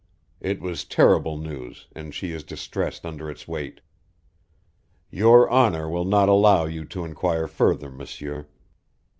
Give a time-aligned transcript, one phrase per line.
[0.39, 3.81] It was terrible news, and she is distressed under its weight.
[5.11, 8.47] Your honor will not allow you to inquire further, M'sieur.